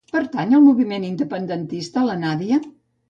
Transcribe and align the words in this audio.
Pertany 0.13 0.53
al 0.59 0.63
moviment 0.67 1.05
independentista 1.09 2.07
la 2.09 2.17
Nadya? 2.23 2.63